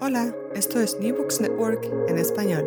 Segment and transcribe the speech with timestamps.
[0.00, 2.64] Hola, esto es New Books Network en español.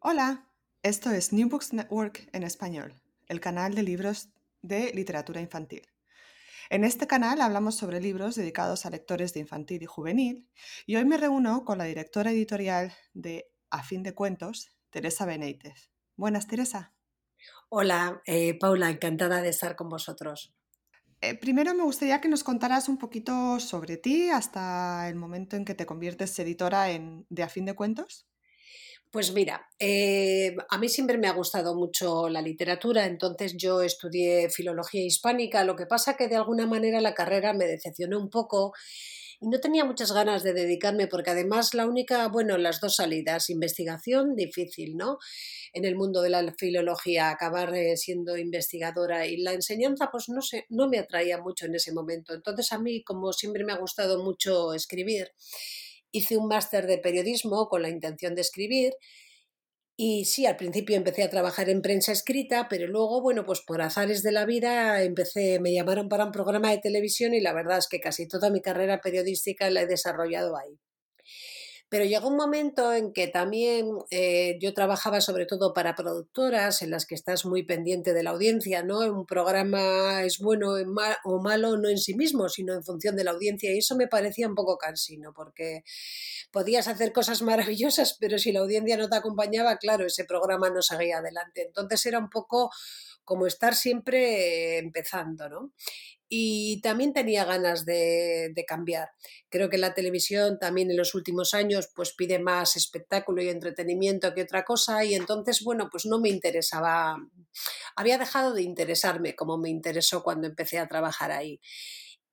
[0.00, 0.48] Hola,
[0.82, 2.94] esto es New Books Network en español,
[3.28, 4.30] el canal de libros
[4.62, 5.86] de literatura infantil.
[6.70, 10.48] En este canal hablamos sobre libros dedicados a lectores de infantil y juvenil
[10.86, 15.90] y hoy me reúno con la directora editorial de A fin de cuentos, Teresa Benítez.
[16.16, 16.94] Buenas, Teresa.
[17.68, 20.54] Hola, eh, Paula, encantada de estar con vosotros.
[21.22, 25.64] Eh, primero me gustaría que nos contaras un poquito sobre ti hasta el momento en
[25.64, 28.26] que te conviertes editora en, de A fin de cuentos.
[29.10, 34.48] Pues mira, eh, a mí siempre me ha gustado mucho la literatura, entonces yo estudié
[34.48, 38.72] filología hispánica, lo que pasa que de alguna manera la carrera me decepcionó un poco
[39.42, 43.50] y no tenía muchas ganas de dedicarme porque además la única, bueno, las dos salidas,
[43.50, 45.18] investigación, difícil, ¿no?
[45.72, 50.42] En el mundo de la filología, acabar eh, siendo investigadora y la enseñanza, pues no
[50.42, 52.34] sé, no me atraía mucho en ese momento.
[52.34, 55.32] Entonces a mí, como siempre me ha gustado mucho escribir,
[56.12, 58.92] hice un máster de periodismo con la intención de escribir
[59.96, 63.80] y sí, al principio empecé a trabajar en prensa escrita, pero luego, bueno, pues por
[63.82, 67.78] azares de la vida empecé, me llamaron para un programa de televisión y la verdad
[67.78, 70.78] es que casi toda mi carrera periodística la he desarrollado ahí.
[71.92, 76.90] Pero llegó un momento en que también eh, yo trabajaba sobre todo para productoras en
[76.90, 79.00] las que estás muy pendiente de la audiencia, ¿no?
[79.00, 80.72] Un programa es bueno
[81.24, 84.08] o malo no en sí mismo, sino en función de la audiencia y eso me
[84.08, 85.82] parecía un poco cansino porque
[86.50, 90.80] podías hacer cosas maravillosas, pero si la audiencia no te acompañaba, claro, ese programa no
[90.80, 91.60] seguía adelante.
[91.60, 92.70] Entonces era un poco
[93.22, 95.72] como estar siempre empezando, ¿no?
[96.34, 99.10] Y también tenía ganas de, cambiar.
[99.50, 104.32] Creo que la televisión también en los últimos años pues pide más espectáculo y entretenimiento
[104.32, 107.18] que otra cosa y entonces, bueno, pues no me interesaba,
[107.96, 111.60] había dejado de interesarme como me interesó cuando empecé a trabajar ahí.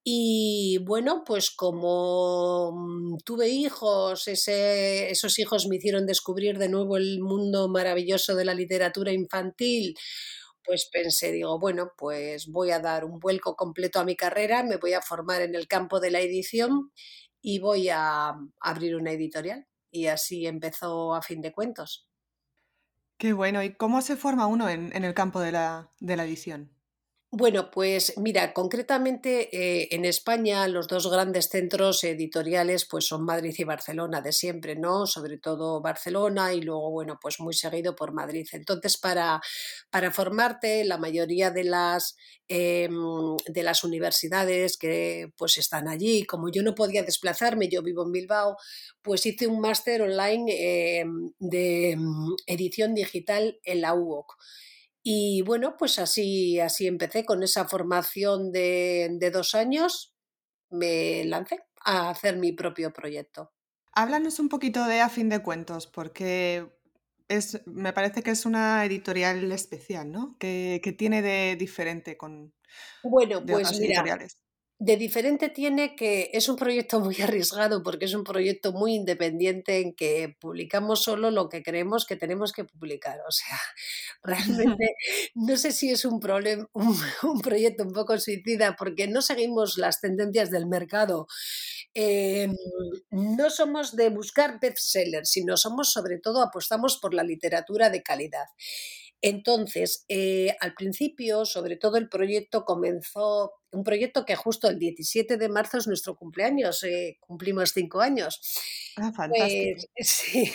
[0.02, 7.20] Y bueno, pues como mm, tuve hijos, esos hijos me hicieron descubrir de nuevo el
[7.20, 9.94] mundo maravilloso de la literatura infantil,
[10.70, 14.78] pues pensé, digo, bueno, pues voy a dar un vuelco completo a mi carrera, me
[14.78, 16.92] voy a formar en el campo de la edición
[17.42, 19.66] y voy a abrir una editorial.
[19.90, 22.08] Y así empezó a fin de cuentos.
[23.18, 23.64] Qué bueno.
[23.64, 26.72] ¿Y cómo se forma uno en, el campo de la, de la edición?
[27.32, 33.54] Bueno, pues mira, concretamente eh, en España los dos grandes centros editoriales pues son Madrid
[33.56, 35.06] y Barcelona de siempre, ¿no?
[35.06, 38.48] Sobre todo Barcelona y luego, bueno, pues muy seguido por Madrid.
[38.54, 39.42] Entonces, para,
[39.92, 42.16] para formarte, la mayoría de las,
[42.48, 48.04] em, de las universidades que pues están allí, como yo no podía desplazarme, yo vivo
[48.06, 48.58] en Bilbao,
[49.04, 54.36] pues hice un máster online em, de em, edición digital en la UOC.
[55.04, 60.14] Y bueno, pues así, así empecé con esa formación de, dos años,
[60.70, 63.52] me lancé a hacer mi propio proyecto.
[63.94, 66.70] Háblanos un poquito de A Fin de Cuentos, porque
[67.28, 70.38] es, me parece que es una editorial especial, ¿no?
[70.38, 72.54] Que, tiene de diferente con
[73.04, 74.38] bueno, pues editoriales
[74.80, 79.82] de diferente tiene que es un proyecto muy arriesgado porque es un proyecto muy independiente
[79.82, 83.20] en que publicamos solo lo que creemos que tenemos que publicar.
[83.28, 83.60] O sea,
[84.24, 84.96] realmente
[85.36, 90.02] no sé si es un, problema, un, proyecto un poco suicida porque no seguimos las
[90.02, 91.28] tendencias del mercado
[91.94, 92.56] Em,
[93.10, 98.46] no somos de buscar bestsellers, sino somos sobre todo apostamos por la literatura de calidad.
[99.22, 105.38] Entonces, eh, al principio, sobre todo el proyecto comenzó, un proyecto que justo el 17
[105.38, 108.42] de marzo es nuestro cumpleaños, eh, cumplimos cinco años.
[108.96, 109.88] Ah, Pues fantástico.
[109.98, 110.52] sí,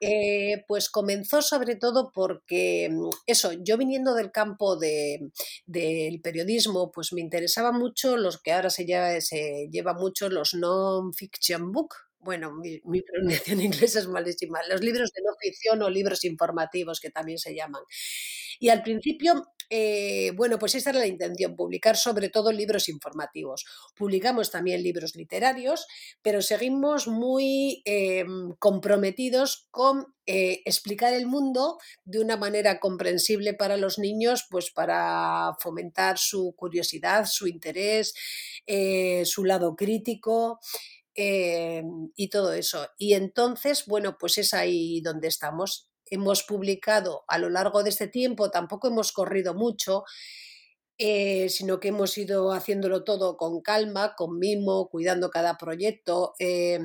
[0.00, 5.30] eh, pues comenzó sobre todo porque mm, eso, yo viniendo del campo de,
[5.66, 10.54] del periodismo, pues me interesaba mucho los que ahora se lleva, se lleva mucho los
[10.54, 12.05] non-fiction book.
[12.26, 14.58] Bueno, mi, mi pronunciación inglesa es malísima.
[14.68, 17.82] Los libros de no ficción o libros informativos, que también se llaman.
[18.58, 23.64] Y al principio, eh, bueno, pues esa era la intención, publicar sobre todo libros informativos.
[23.96, 25.86] Publicamos también libros literarios,
[26.22, 28.24] pero seguimos muy eh,
[28.58, 35.52] comprometidos con eh, explicar el mundo de una manera comprensible para los niños, pues para
[35.60, 38.14] fomentar su curiosidad, su interés,
[39.24, 40.58] su lado crítico.
[41.18, 41.82] Eh,
[42.14, 42.88] y todo eso.
[42.98, 45.90] Y entonces, bueno, pues es ahí donde estamos.
[46.04, 50.04] Hemos publicado a lo largo de este tiempo, tampoco hemos corrido mucho,
[50.98, 56.34] eh, sino que hemos ido haciéndolo todo con calma, con mimo, cuidando cada proyecto.
[56.38, 56.78] Eh,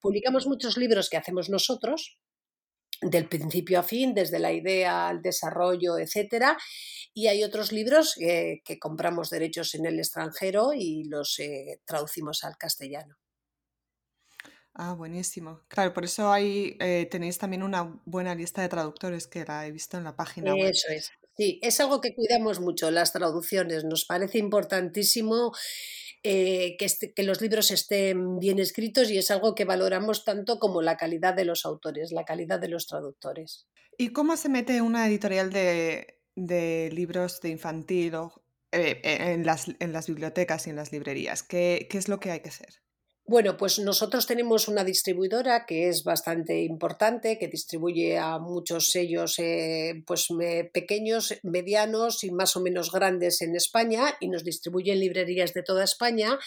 [0.00, 2.18] publicamos muchos libros que hacemos nosotros,
[3.02, 6.56] del principio a fin, desde la idea al desarrollo, etcétera.
[7.12, 11.38] Y hay otros libros que compramos derechos en el extranjero y los
[11.86, 13.16] traducimos al castellano.
[14.76, 15.60] Ah, buenísimo.
[15.68, 19.70] Claro, por eso ahí eh, tenéis también una buena lista de traductores que la he
[19.70, 20.70] visto en la página web.
[20.70, 21.10] Eso es.
[21.36, 23.84] Sí, es algo que cuidamos mucho, las traducciones.
[23.84, 25.52] Nos parece importantísimo
[26.22, 30.58] eh, que, este- que los libros estén bien escritos y es algo que valoramos tanto
[30.58, 33.66] como la calidad de los autores, la calidad de los traductores.
[33.98, 39.66] ¿Y cómo se mete una editorial de, de libros de infantil o, eh, en las,
[39.80, 41.42] en las bibliotecas y en las librerías?
[41.42, 42.83] ¿Qué, qué es lo que hay que hacer?
[43.26, 49.38] Bueno, pues nosotros tenemos una distribuidora que es bastante importante, que distribuye a muchos sellos
[49.38, 50.28] eh, pues,
[50.74, 55.62] pequeños, medianos y más o menos grandes en España y nos distribuye en librerías de
[55.62, 56.38] toda España.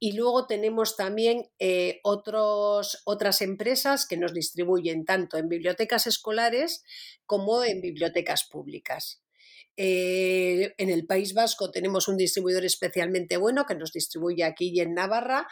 [0.00, 6.82] Y luego tenemos también eh, otros, otras empresas que nos distribuyen tanto en bibliotecas escolares
[7.24, 9.22] como en bibliotecas públicas.
[9.76, 14.80] Eh, en el País Vasco tenemos un distribuidor especialmente bueno que nos distribuye aquí y
[14.80, 15.46] en Navarra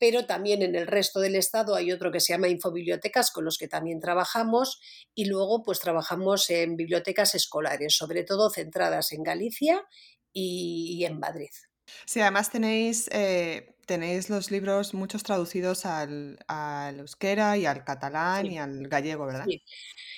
[0.00, 3.58] pero también en el resto del estado hay otro que se llama Infobibliotecas, con los
[3.58, 4.80] que también trabajamos,
[5.14, 9.84] y luego pues trabajamos en bibliotecas escolares, sobre todo centradas en Galicia
[10.32, 11.50] y, en Madrid.
[12.06, 18.46] Sí, además tenéis, eh, tenéis los libros muchos traducidos al, al euskera y al catalán
[18.46, 19.46] y al gallego, ¿verdad?
[19.48, 19.64] sí.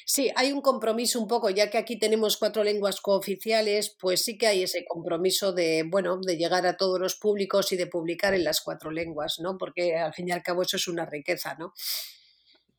[0.05, 4.37] Sí, hay un compromiso un poco, ya que aquí tenemos cuatro lenguas cooficiales, pues sí
[4.37, 8.35] que hay ese compromiso de, bueno, de llegar a todos los públicos y de publicar
[8.35, 9.57] en las cuatro lenguas, ¿no?
[9.57, 11.73] Porque al fin y al cabo eso es una riqueza, ¿no?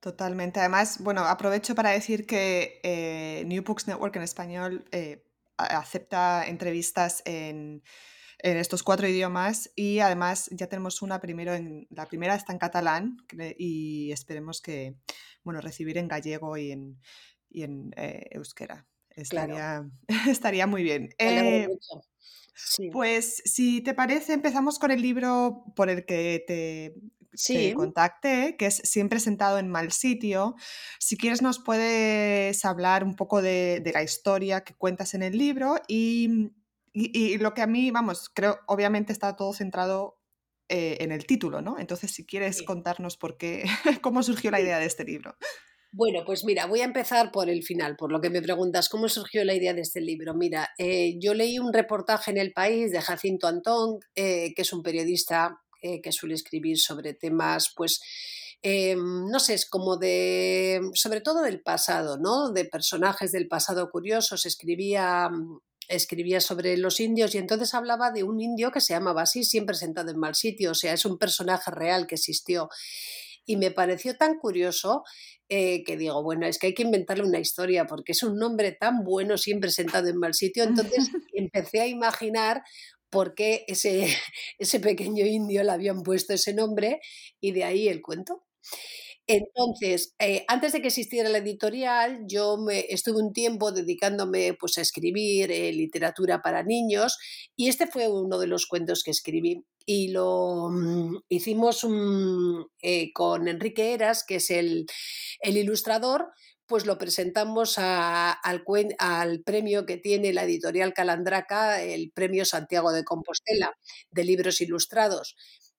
[0.02, 0.60] Totalmente.
[0.60, 5.24] Además, bueno, aprovecho para decir que eh, New Books Network en español eh,
[5.58, 7.82] acepta entrevistas en,
[8.44, 12.60] en estos cuatro idiomas y además ya tenemos una primero en, la primera está en
[12.60, 13.18] catalán
[13.58, 14.96] y esperemos que,
[15.44, 17.00] bueno, recibir en gallego y en,
[17.50, 18.86] y en eh, euskera.
[19.30, 19.90] Claro, Estaría,
[20.30, 21.10] estaría muy bien.
[21.18, 21.70] Eh.
[22.56, 28.68] Sí, pues si te parece, empezamos con el libro por el que te, contacté, que
[28.68, 30.56] es Siempre sentado en mal sitio.
[31.00, 35.38] Si quieres, nos puedes hablar un poco de, de la historia que cuentas en el
[35.38, 36.52] libro y,
[36.94, 40.20] y- y lo que a mí, vamos, creo, obviamente está todo centrado
[40.70, 41.78] eh, en el título, ¿no?
[41.80, 42.66] Entonces, si quieres sí.
[42.66, 43.64] contarnos por qué,
[44.02, 45.36] cómo surgió la idea de este libro.
[45.92, 49.08] Bueno, pues mira, voy a empezar por el final, por lo que me preguntas, ¿cómo
[49.10, 50.34] surgió la idea de este libro?
[50.34, 54.74] Mira, eh, yo leí un reportaje en El País de Jacinto Antón, eh, que es
[54.74, 58.02] un periodista eh, que suele escribir sobre temas, pues,
[58.96, 62.52] no sé, es como de, sobre todo del pasado, ¿no?
[62.52, 65.30] De personajes del pasado curiosos, escribía...
[65.88, 69.76] Escribía sobre los indios y entonces hablaba de un indio que se llamaba así, siempre
[69.76, 72.70] sentado en mal sitio, o sea, es un personaje real que existió.
[73.46, 75.04] Y me pareció tan curioso
[75.50, 78.72] eh, que digo, bueno, es que hay que inventarle una historia porque es un nombre
[78.72, 80.64] tan bueno siempre sentado en mal sitio.
[80.64, 82.64] Entonces empecé a imaginar
[83.10, 84.08] por qué ese,
[84.58, 87.02] ese pequeño indio le habían puesto ese nombre
[87.40, 88.44] y de ahí el cuento.
[89.28, 94.78] Entonces, eh, antes de que existiera la editorial, yo me estuve un tiempo dedicándome pues,
[94.78, 97.18] a escribir eh, literatura para niños
[97.56, 99.64] y este fue uno de los cuentos que escribí.
[99.86, 101.86] Y lo mm, hicimos
[102.82, 104.88] eh, con Enrique Eras, que es el,
[105.42, 106.32] ilustrador,
[106.66, 108.38] pues lo presentamos al,
[108.98, 113.72] al premio que tiene la editorial Calandraca, el premio Santiago de Compostela
[114.12, 115.36] de libros ilustrados.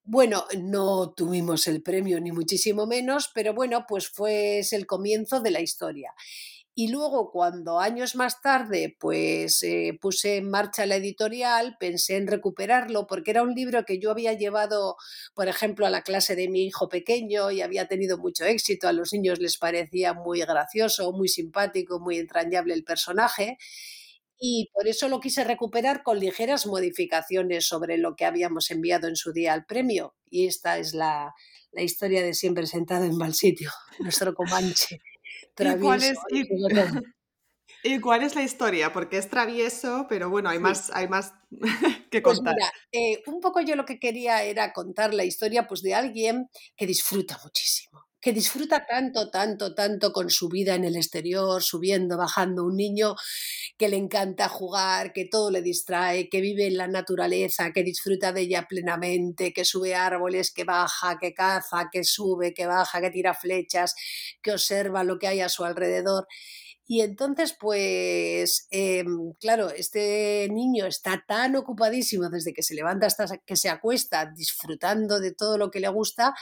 [0.06, 5.50] Bueno, no tuvimos el premio ni muchísimo menos, pero bueno, pues fue el comienzo de
[5.50, 6.12] la historia.
[6.75, 12.26] Y luego, cuando años más tarde, pues eh, puse en marcha la editorial, pensé en
[12.26, 14.96] recuperarlo porque era un libro que yo había llevado,
[15.34, 18.88] por ejemplo, a la clase de mi hijo pequeño y había tenido mucho éxito.
[18.88, 23.56] A los niños les parecía muy gracioso, muy simpático, muy entrañable el personaje.
[24.46, 29.16] Y por eso lo quise recuperar con ligeras modificaciones sobre lo que habíamos enviado en
[29.16, 30.16] su día al premio.
[30.28, 31.32] Y esta es la,
[31.72, 33.70] la historia de siempre sentado en mal sitio,
[34.00, 35.00] nuestro Comanche.
[35.58, 36.18] ¿Y cuál, es,
[37.84, 38.92] y, cuál es la historia?
[38.92, 41.32] Porque es travieso, pero bueno, hay más, hay más
[42.10, 42.54] que pues contar.
[42.54, 46.50] mira, eh, un poco yo lo que quería era contar la historia pues, de alguien
[46.76, 52.16] que disfruta muchísimo que disfruta tanto, tanto, tanto con su vida en el exterior, subiendo,
[52.16, 53.16] bajando, un niño
[53.76, 58.32] que le encanta jugar, que todo le distrae, que vive en la naturaleza, que disfruta
[58.32, 63.10] de ella plenamente, que sube árboles, que baja, que caza, que sube, que baja, que
[63.10, 63.94] tira flechas,
[64.40, 66.26] que observa lo que hay a su alrededor.
[66.86, 73.36] Y entonces, pues, em, claro, este niño está tan ocupadísimo desde que se levanta hasta
[73.38, 76.34] que se acuesta, disfrutando de todo lo que le gusta,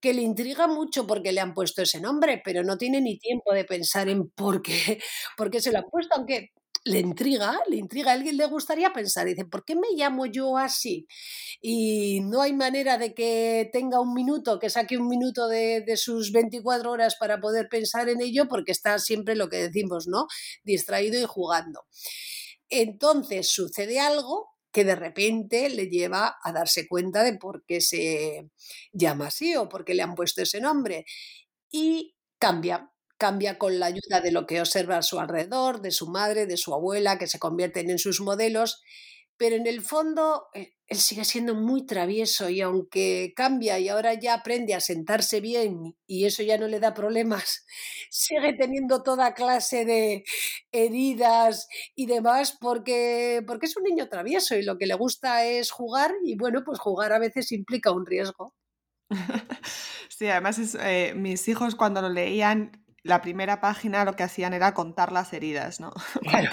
[0.00, 3.52] que le intriga mucho porque le han puesto ese nombre, pero no tiene ni tiempo
[3.52, 5.00] de pensar en por qué,
[5.36, 6.52] por qué se lo han puesto, aunque
[6.84, 10.56] le intriga, le intriga, a alguien le gustaría pensar, dice, ¿por qué me llamo yo
[10.56, 11.06] así?
[11.60, 16.32] Y no hay manera de que tenga un minuto, que saque un minuto de, sus
[16.32, 20.26] 24 horas para poder pensar en ello, porque está siempre lo que decimos, ¿no?
[20.64, 21.84] Distraído y jugando.
[22.70, 28.48] Entonces sucede algo que de repente le lleva a darse cuenta de por qué se
[28.92, 31.06] llama así o por qué le han puesto ese nombre.
[31.70, 36.08] Y cambia, cambia con la ayuda de lo que observa a su alrededor, de su
[36.08, 38.82] madre, de su abuela, que se convierten en sus modelos,
[39.36, 44.14] pero en el fondo eh, él sigue siendo muy travieso y aunque cambia y ahora
[44.14, 47.64] ya aprende a sentarse bien y eso ya no le da problemas,
[48.10, 50.24] sigue teniendo toda clase de
[50.72, 55.70] heridas y demás porque, porque es un niño travieso y lo que le gusta es
[55.70, 58.54] jugar y bueno, pues jugar a veces implica un riesgo.
[60.08, 64.52] Sí, además es, eh, mis hijos cuando lo leían la primera página lo que hacían
[64.52, 65.92] era contar las heridas, ¿no?
[66.20, 66.50] Claro.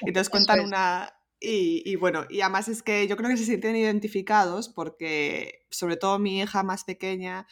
[0.00, 4.68] Entonces cuentan una, y, bueno, y además es que yo creo que se sienten identificados
[4.68, 7.46] porque, sobre todo mi hija más pequeña,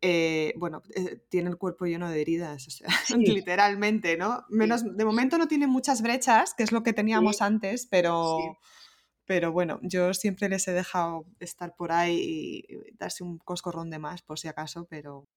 [0.00, 4.44] eh, bueno, eh, tiene el cuerpo lleno de heridas, o sea, literalmente, ¿no?
[4.50, 8.58] Menos, de momento no tiene muchas brechas, que es lo que teníamos antes, pero,
[9.24, 14.00] pero bueno, yo siempre les he dejado estar por ahí y darse un coscorrón de
[14.00, 15.28] más, por si acaso, pero,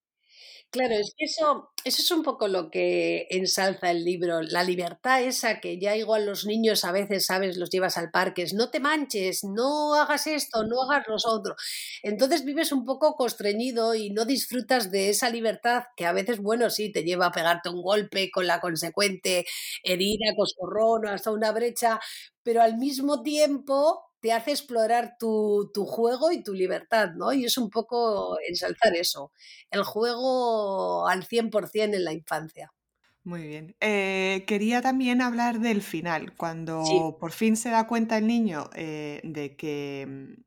[0.72, 5.22] Claro, es que eso, eso es un poco lo que ensalza el libro, la libertad
[5.24, 8.70] esa que ya igual los niños a veces, sabes, los llevas al parque, es no
[8.72, 11.56] te manches, no hagas esto, no hagas lo otro.
[12.04, 16.70] Entonces vives un poco constreñido y no disfrutas de esa libertad que a veces, bueno,
[16.70, 19.46] sí, te lleva a pegarte un golpe con la consecuente
[19.84, 22.00] herida, coscorrón o hasta una brecha,
[22.44, 27.32] pero al mismo tiempo te hace explorar tu, juego y tu libertad, ¿no?
[27.32, 29.32] Y es un poco ensalzar eso,
[29.70, 32.74] el juego al 100% en la infancia.
[33.24, 33.76] Muy bien.
[33.82, 39.22] Eh, quería también hablar del final, cuando por fin se da cuenta el niño eh,
[39.24, 40.42] de que mm,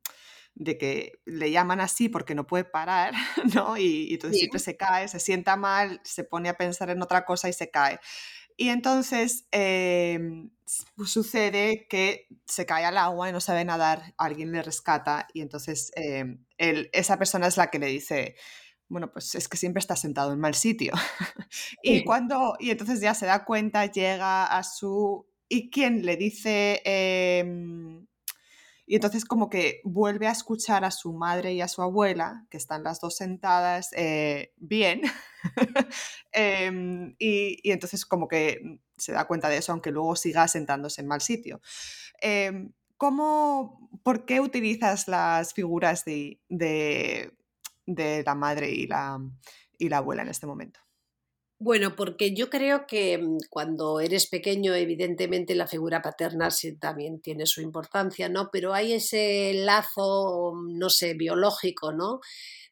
[0.59, 3.13] de que le llaman así porque no puede parar,
[3.55, 3.77] ¿no?
[3.77, 7.49] Y, entonces siempre se cae, se sienta mal, se pone a pensar en otra cosa
[7.49, 7.99] y se cae.
[8.57, 10.51] Y entonces em,
[11.05, 15.93] sucede que se cae al agua y no sabe nadar, alguien le rescata y entonces
[15.95, 18.35] em, esa persona es la que le dice,
[18.89, 20.91] bueno, pues es que siempre está sentado en mal sitio.
[21.83, 25.25] y cuando, y entonces ya se da cuenta, llega a su...
[25.47, 26.81] ¿Y quién le dice?
[26.85, 28.05] Em,
[28.89, 32.57] y entonces como que vuelve a escuchar a su madre y a su abuela, que
[32.57, 35.03] están las dos sentadas eh, bien,
[36.31, 41.07] em, y, entonces como que se da cuenta de eso, aunque luego siga sentándose en
[41.07, 41.61] mal sitio.
[42.19, 47.31] Em, ¿cómo, ¿Por qué utilizas las figuras de, de,
[47.85, 49.19] de la madre y la,
[49.77, 50.79] y la abuela en este momento?
[51.61, 57.19] Bueno, porque yo creo que mm, cuando eres pequeño, evidentemente la figura paterna sí también
[57.21, 58.49] tiene su importancia, ¿no?
[58.51, 62.21] Pero hay ese lazo, mm, no sé, biológico, ¿no?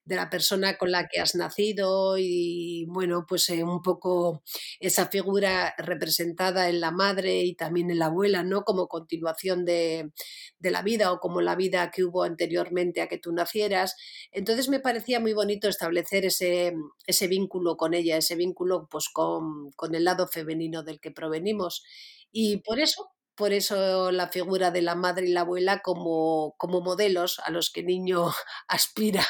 [0.06, 4.44] de la persona con la que has nacido y bueno, pues eh, un poco
[4.80, 8.64] esa figura representada en la madre y también en la abuela, ¿no?
[8.64, 10.12] Como continuación de,
[10.60, 13.96] la vida o como la vida que hubo anteriormente a que tú nacieras.
[14.32, 16.74] Entonces me parecía muy bonito establecer ese,
[17.06, 21.84] ese vínculo con ella, ese vínculo pues con, con el lado femenino del que provenimos.
[22.32, 26.82] Y por eso por eso la figura de la madre y la abuela como, como
[26.82, 28.32] modelos a los que niño
[28.68, 29.24] aspira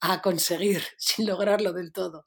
[0.00, 2.26] a conseguir sin lograrlo del todo.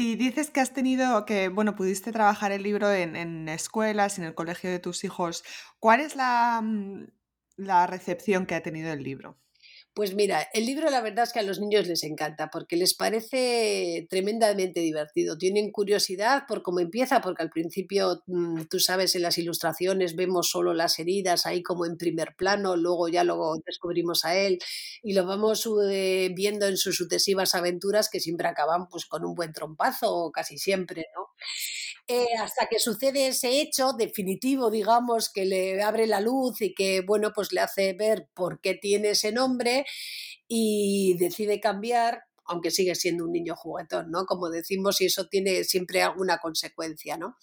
[0.00, 4.24] Y dices que has tenido, que bueno, pudiste trabajar el libro en, en escuelas, en
[4.24, 5.44] el colegio de tus hijos.
[5.78, 7.04] ¿Cuál es la, mm,
[7.56, 9.36] la recepción que ha tenido el libro?
[9.92, 12.94] Pues mira, el libro la verdad es que a los niños les encanta porque les
[12.94, 15.36] parece tremendamente divertido.
[15.36, 20.48] Tienen curiosidad por cómo empieza, porque al principio, mm, tú sabes, en las ilustraciones vemos
[20.48, 24.58] solo las heridas ahí como en primer plano, luego ya lo descubrimos a él
[25.02, 29.34] y lo vamos eh, viendo en sus sucesivas aventuras que siempre acaban pues con un
[29.34, 31.26] buen trompazo, casi siempre, ¿no?
[32.12, 37.02] Eh, hasta que sucede ese hecho definitivo, digamos, que le abre la luz y que,
[37.02, 39.84] bueno, pues le hace ver por qué tiene ese nombre
[40.48, 44.26] y decide cambiar, aunque sigue siendo un niño juguetón, ¿no?
[44.26, 47.36] Como decimos, y eso tiene siempre alguna consecuencia, ¿no?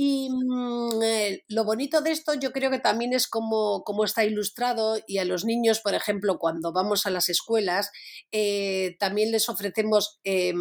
[0.00, 4.96] Y mm, eh, lo bonito de esto yo creo que también es como, está ilustrado
[5.08, 7.90] y a los niños, por ejemplo, cuando vamos a las escuelas,
[8.30, 10.56] eh, también les ofrecemos em,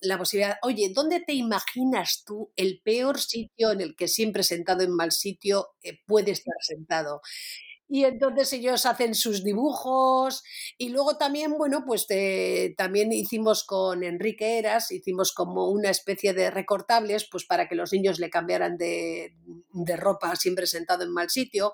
[0.00, 4.84] la posibilidad, oye, ¿dónde te imaginas tú el peor sitio en el que siempre sentado
[4.84, 7.20] en mal sitio eh, puede estar sentado?
[7.88, 10.44] Y entonces ellos hacen sus dibujos
[10.76, 12.06] y luego también, bueno, pues
[12.76, 17.92] también hicimos con Enrique Eras, hicimos como una especie de recortables, pues para que los
[17.92, 19.34] niños le cambiaran de,
[19.72, 21.72] de ropa siempre sentado en mal sitio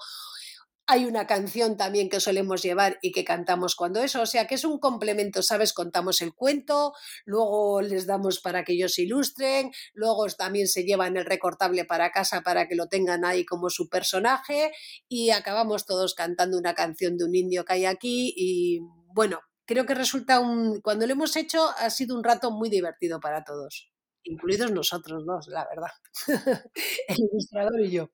[0.86, 4.56] hay una canción también que solemos llevar y que cantamos cuando eso, o sea que
[4.56, 5.72] es un complemento, ¿sabes?
[5.72, 6.92] Contamos el cuento,
[7.24, 12.42] luego les damos para que ellos ilustren, luego también se llevan el recortable para casa
[12.42, 14.72] para que lo tengan ahí como su personaje
[15.08, 18.80] y acabamos todos cantando una canción de un indio que hay aquí y
[19.14, 23.20] bueno, creo que resulta un, cuando lo hemos hecho ha sido un rato muy divertido
[23.20, 23.90] para todos,
[24.22, 25.92] incluidos nosotros dos, la verdad,
[27.08, 28.10] el ilustrador y yo,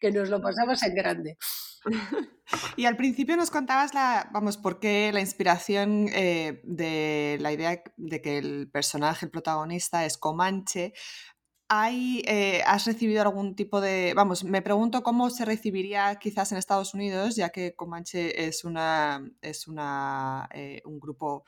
[0.00, 1.38] que nos lo pasamos en grande.
[2.76, 7.82] Y al principio nos contabas la, vamos, por qué la inspiración eh, de la idea
[7.96, 10.92] de que el personaje, el protagonista, es Comanche.
[11.68, 16.58] Hay, eh, ¿Has recibido algún tipo de, vamos, me pregunto cómo se recibiría quizás en
[16.58, 21.44] Estados Unidos, ya que Comanche es una, es una, eh, un grupo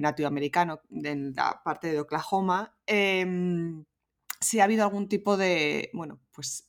[0.00, 2.74] nativoamericano en la parte de Oklahoma.
[2.86, 3.84] Em,
[4.40, 6.64] si ha habido algún tipo de, bueno, pues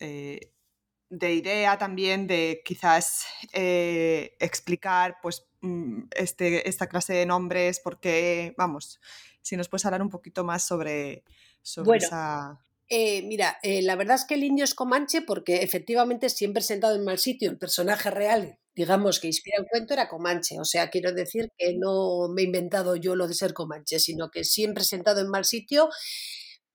[1.09, 8.53] de idea también de quizás eh, explicar pues mm, este, esta clase de nombres, porque,
[8.57, 8.99] vamos,
[9.41, 11.23] si nos puedes hablar un poquito más sobre,
[11.61, 12.63] sobre esa...
[12.91, 16.95] Eh, mira, eh, la verdad es que el indio es Comanche porque efectivamente siempre sentado
[16.95, 20.59] en mal sitio, el personaje real, digamos, que inspira el cuento era Comanche.
[20.59, 24.31] O sea, quiero decir que no me he inventado yo lo de ser Comanche, sino
[24.31, 25.89] que siempre sentado en mal sitio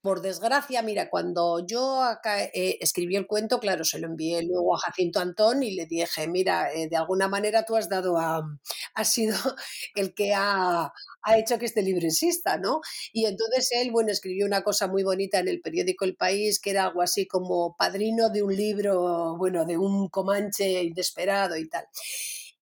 [0.05, 4.79] por desgracia, mira, cuando yo eh, escribí el cuento, claro, se lo envié luego a
[4.79, 8.43] Jacinto Antón y le dije, mira, eh, de alguna manera tú has dado a,
[8.95, 9.35] has sido
[9.95, 12.83] el que ha, ha, hecho que este libro exista, ¿no?
[13.15, 16.73] Y entonces él, bueno, escribió una cosa muy bonita en el periódico El País, que
[16.73, 21.87] era algo así como padrino de un libro, bueno, de un comanche inesperado y tal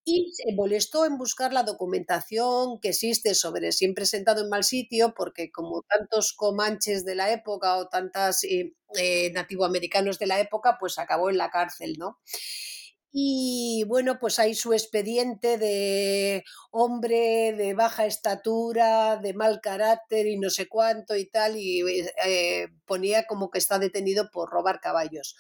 [0.05, 5.15] y se molestó en buscar la documentación que existe sobre siempre sentado en mal sitio,
[5.15, 10.77] porque como tantos comanches de la época o tantas eh, eh, nativoamericanos de la época,
[10.81, 12.19] pues acabó en la cárcel, ¿no?
[13.15, 20.39] Y bueno, pues hay su expediente de hombre de baja estatura, de mal carácter y
[20.39, 21.83] no sé cuánto y tal, y
[22.25, 25.37] eh, ponía como que está detenido por robar caballos.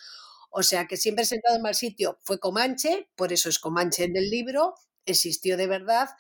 [0.53, 4.17] O sea que siempre sentado en mal sitio fue Comanche, por eso es Comanche en
[4.17, 4.75] el libro,
[5.07, 6.11] existió de verdad.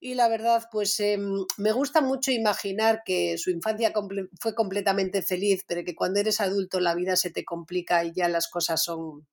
[0.00, 3.92] Y la verdad, pues em, me gusta mucho imaginar que su infancia
[4.40, 8.28] fue completamente feliz, pero que cuando eres adulto la vida se te complica y ya
[8.28, 9.26] las cosas son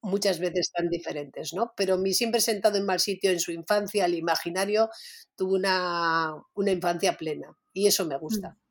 [0.00, 1.72] muchas veces tan diferentes, ¿no?
[1.76, 4.90] Pero mi siempre sentado en mal sitio en su infancia, el imaginario,
[5.36, 8.50] tuvo una, una infancia plena y eso me gusta.
[8.50, 8.61] Mm.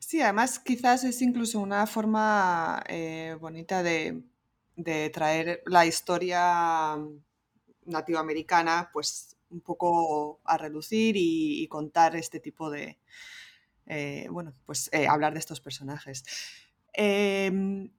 [0.00, 4.22] Sí, además quizás es incluso una forma eh, bonita de,
[5.12, 6.96] traer la historia
[7.84, 12.98] nativoamericana pues un poco a relucir y, contar este tipo de,
[13.86, 16.24] eh, bueno, pues eh, hablar de estos personajes.
[16.92, 17.90] Em,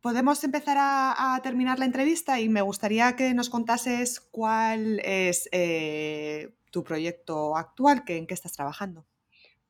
[0.00, 5.48] podemos empezar a, terminar la entrevista y me gustaría que nos contases cuál es
[6.70, 9.06] tu proyecto actual, que, en qué estás trabajando.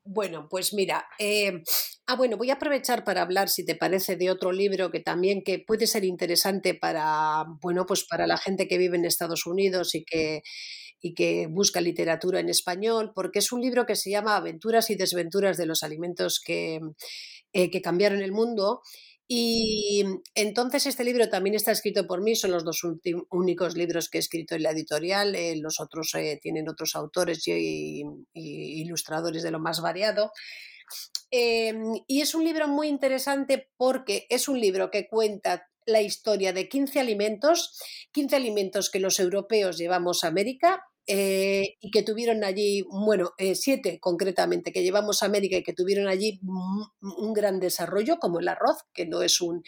[0.05, 1.61] Bueno, pues mira, eh,
[2.07, 5.43] ah, bueno, voy a aprovechar para hablar, si te parece, de otro libro que también
[5.43, 9.95] que puede ser interesante para, bueno, pues para la gente que vive en Estados Unidos
[9.95, 10.41] y que,
[10.99, 14.95] y que busca literatura en español, porque es un libro que se llama Aventuras y
[14.95, 16.81] desventuras de los alimentos que,
[17.53, 18.81] eh, que cambiaron el mundo
[19.35, 22.81] y entonces este libro también está escrito por mí, son los dos
[23.31, 27.47] únicos libros que he escrito en la editorial, eh, los otros eh, tienen otros autores
[27.47, 28.03] y,
[28.35, 30.31] ilustradores de lo más variado.
[31.31, 36.53] Em, y es un libro muy interesante porque es un libro que cuenta la historia
[36.53, 42.43] de 15 alimentos, 15 alimentos que los europeos llevamos a América eh, y que tuvieron
[42.43, 46.39] allí, bueno, eh, siete concretamente, que llevamos a América y que tuvieron allí
[47.01, 49.63] un, gran desarrollo, como el arroz, que no es un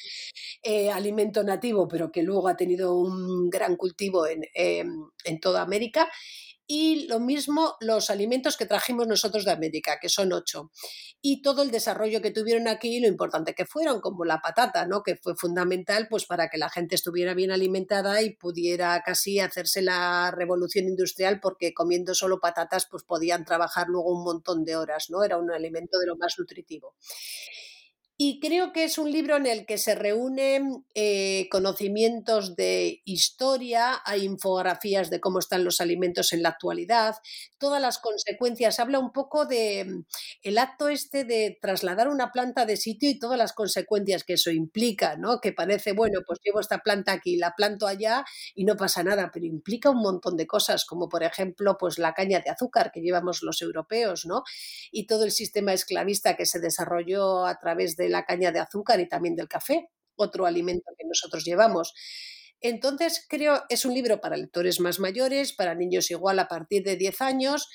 [0.63, 6.09] eh, alimento nativo, pero que luego ha tenido un gran cultivo en, en toda América
[6.67, 10.71] y lo mismo los alimentos que trajimos nosotros de América, que son ocho.
[11.21, 14.85] Y todo el desarrollo que tuvieron aquí y lo importante que fueron, como la patata,
[14.85, 15.03] ¿no?
[15.03, 19.81] que fue fundamental pues, para que la gente estuviera bien alimentada y pudiera casi hacerse
[19.81, 25.09] la revolución industrial, porque comiendo solo patatas pues, podían trabajar luego un montón de horas,
[25.09, 25.23] ¿no?
[25.23, 26.95] era un alimento de lo más nutritivo.
[28.17, 34.01] Y creo que es un libro en el que se reúnen eh, conocimientos de historia,
[34.05, 37.17] hay infografías de cómo están los alimentos en la actualidad,
[37.57, 38.79] todas las consecuencias.
[38.79, 40.05] Habla un poco de mm,
[40.43, 44.49] el acto este de trasladar una planta de sitio y todas las consecuencias que eso
[44.49, 45.41] implica, ¿no?
[45.41, 48.23] Que parece, bueno, pues llevo esta planta aquí, la planto allá
[48.53, 52.13] y no pasa nada, pero implica un montón de cosas, como por ejemplo, pues la
[52.13, 54.43] caña de azúcar que llevamos los europeos, ¿no?
[54.89, 58.99] Y todo el sistema esclavista que se desarrolló a través de la caña de azúcar
[58.99, 61.93] y también del café, otro alimento que nosotros llevamos.
[62.61, 66.95] Entonces, creo es un libro para lectores más mayores, para niños igual a partir de
[66.95, 67.69] 10 años,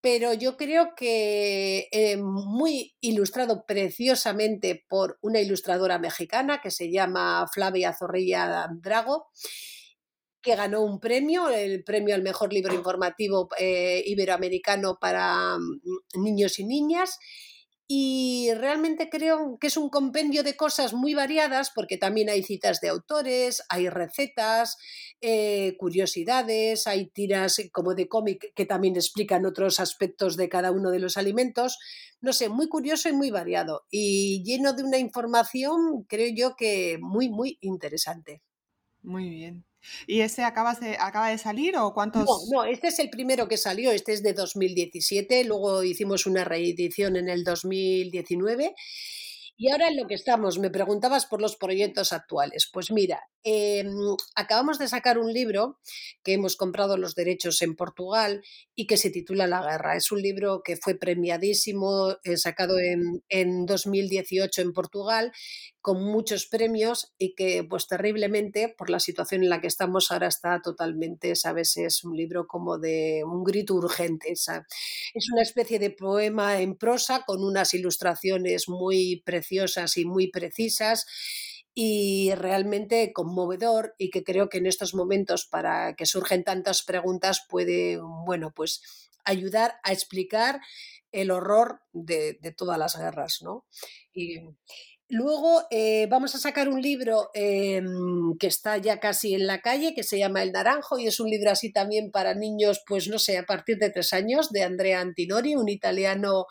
[0.00, 7.46] pero yo creo que eh, muy ilustrado preciosamente por una ilustradora mexicana que se llama
[7.52, 9.28] Flavia Zorrilla Drago,
[10.40, 16.58] que ganó un premio, el premio al mejor libro informativo eh, iberoamericano para mm, niños
[16.58, 17.18] y niñas
[17.92, 22.80] y realmente creo que es un compendio de cosas muy variadas porque también hay citas
[22.80, 24.78] de autores, hay recetas,
[25.20, 30.92] eh, curiosidades, hay tiras como de cómic que también explican otros aspectos de cada uno
[30.92, 31.80] de los alimentos.
[32.20, 36.96] No sé, muy curioso y muy variado y lleno de una información, creo yo que
[37.00, 38.40] muy, muy interesante.
[39.02, 39.69] Muy bien.
[40.06, 42.24] ¿Y ese acaba de, acaba de salir o cuántos?
[42.24, 46.44] No, no, este es el primero que salió, este es de 2017, luego hicimos una
[46.44, 48.74] reedición en el 2019
[49.62, 52.66] y ahora en lo que estamos, me preguntabas por los proyectos actuales.
[52.72, 53.90] Pues mira, em,
[54.34, 55.78] acabamos de sacar un libro
[56.24, 58.42] que hemos comprado los derechos en Portugal
[58.74, 59.96] y que se titula La Guerra.
[59.96, 65.30] Es un libro que fue premiadísimo, eh, sacado en, en 2018 en Portugal
[65.80, 70.28] con muchos premios y que pues terriblemente por la situación en la que estamos ahora
[70.28, 74.30] está totalmente, sabes, es un libro como de un grito urgente.
[74.30, 74.48] Es
[75.32, 81.06] una especie de poema en prosa con unas ilustraciones muy preciosas y muy precisas
[81.74, 87.46] y realmente conmovedor y que creo que en estos momentos para que surgen tantas preguntas
[87.48, 88.82] puede, bueno, pues
[89.24, 90.60] ayudar a explicar
[91.12, 93.66] el horror de, de todas las guerras, ¿no?
[94.12, 94.40] Y,
[95.12, 99.92] Luego eh, vamos a sacar un libro em, que está ya casi en la calle,
[99.92, 103.18] que se llama El Naranjo, y es un libro así también para niños, pues no
[103.18, 106.46] sé, a partir de tres años, de Andrea Antinori, un italiano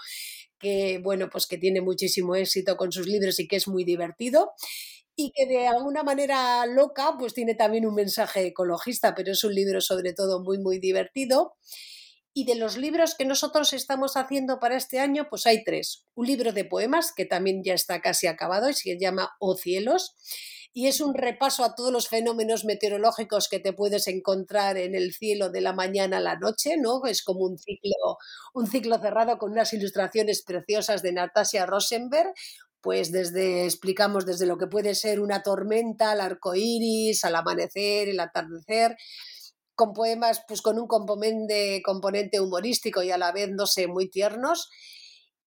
[0.60, 4.52] que, bueno, pues que tiene muchísimo éxito con sus libros y que es muy divertido
[5.16, 9.54] y que de alguna manera loca, pues tiene también un mensaje ecologista, pero es un
[9.56, 11.56] libro sobre todo muy, muy divertido.
[12.40, 16.06] Y de los libros que nosotros estamos haciendo para este año, pues hay tres.
[16.16, 20.16] Un libro de poemas, que también ya está casi acabado y se llama O Cielos.
[20.72, 25.14] Y es un repaso a todos los fenómenos meteorológicos que te puedes encontrar en el
[25.14, 27.06] cielo de la mañana a la noche, ¿no?
[27.06, 28.18] Es como un ciclo,
[28.54, 32.32] un ciclo cerrado con unas ilustraciones preciosas de Natasha Rosenberg,
[32.80, 38.08] pues desde explicamos desde lo que puede ser una tormenta, al arco iris, al amanecer,
[38.08, 38.96] el atardecer,
[39.80, 44.10] con poemas pues con un componente, componente humorístico y a la vez, no sé, muy
[44.10, 44.70] tiernos.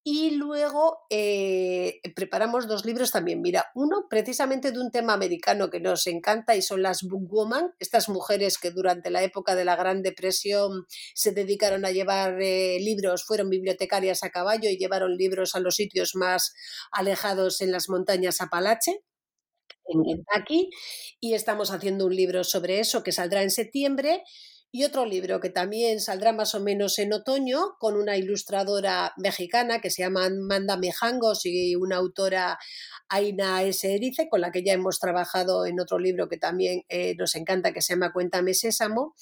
[0.05, 3.42] Y luego eh, preparamos dos libros también.
[3.42, 8.09] Mira, uno precisamente de un tema americano que nos encanta y son las bookwoman, estas
[8.09, 13.25] mujeres que durante la época de la Gran Depresión se dedicaron a llevar eh, libros,
[13.25, 16.55] fueron bibliotecarias a caballo y llevaron libros a los sitios más
[16.90, 19.03] alejados en las montañas Apalache
[19.87, 20.26] en
[21.20, 24.22] y estamos haciendo un libro sobre eso que saldrá en septiembre
[24.74, 29.80] y otro libro que también saldrá más o menos en otoño con una ilustradora mexicana
[29.82, 32.58] que se llama Amanda Mejangos y una autora
[33.08, 33.94] Aina S.
[33.94, 37.74] Erice, con la que ya hemos trabajado en otro libro que también eh, nos encanta,
[37.74, 39.14] que se llama Cuéntame Sésamo.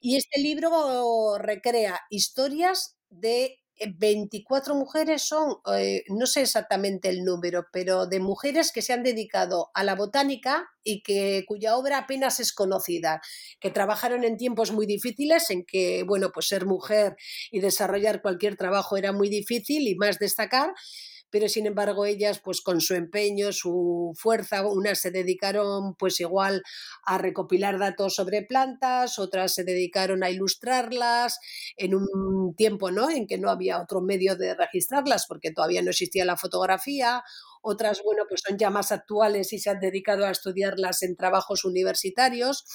[0.00, 3.61] Y este libro recrea historias de
[3.96, 9.02] 24 mujeres son, eh, no sé exactamente el número, pero de mujeres que se han
[9.02, 13.20] dedicado a la botánica y que cuya obra apenas es conocida,
[13.60, 17.16] que trabajaron en tiempos muy difíciles en que, bueno, pues ser mujer
[17.50, 20.72] y desarrollar cualquier trabajo era muy difícil y más destacar,
[21.32, 26.62] pero sin embargo ellas pues con su empeño, su fuerza, unas se dedicaron pues igual
[27.04, 31.40] a recopilar datos sobre plantas, otras se dedicaron a ilustrarlas
[31.76, 33.10] en un tiempo ¿no?
[33.10, 37.24] en que no había otro medio de registrarlas porque todavía no existía la fotografía,
[37.62, 41.64] otras bueno pues son ya más actuales y se han dedicado a estudiarlas en trabajos
[41.64, 42.66] universitarios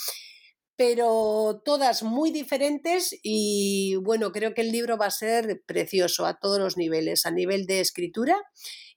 [0.78, 6.40] pero todas muy diferentes y bueno, creo que el libro va a ser precioso a
[6.40, 8.38] todos los niveles, a nivel de escritura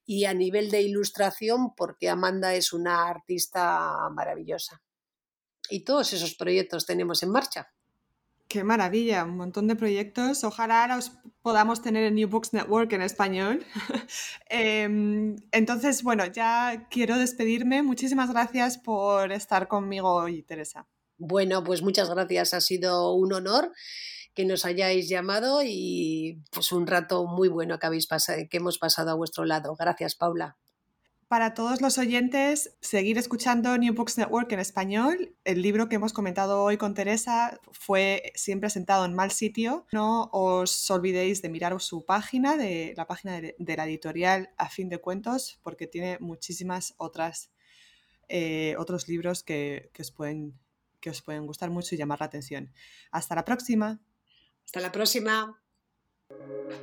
[0.05, 4.83] y a nivel de ilustración, porque Amanda es una artista maravillosa.
[5.71, 7.73] Y todos esos proyectos tenemos en marcha.
[8.49, 10.45] Qué maravilla, un montón de proyectos.
[10.45, 13.65] Ojalá los podamos tener en New Books Network en español.
[14.51, 17.83] Em, entonces, bueno, ya quiero despedirme.
[17.83, 20.89] Muchísimas gracias por estar conmigo hoy, Teresa.
[21.23, 22.55] Bueno, pues muchas gracias.
[22.55, 23.73] Ha sido un honor
[24.33, 28.79] que nos hayáis llamado y pues un rato muy bueno que, habéis pasado, que hemos
[28.79, 29.77] pasado a vuestro lado.
[29.79, 30.57] Gracias, Paula.
[31.29, 35.37] Para todos los oyentes, seguir escuchando New Books Network en español.
[35.45, 39.85] El libro que hemos comentado hoy con Teresa fue siempre sentado en mal sitio.
[39.93, 44.89] No os olvidéis de mirar su página, de la página de, la editorial A Fin
[44.89, 47.51] de Cuentos, porque tiene muchísimas otras
[48.29, 50.59] eh, otros libros que, que os pueden
[51.01, 52.73] que os pueden gustar mucho y llamar la atención.
[53.11, 54.01] Hasta la próxima.
[54.65, 55.61] Hasta la próxima.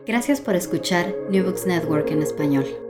[0.05, 2.86] Gracias por escuchar New Books Network en español.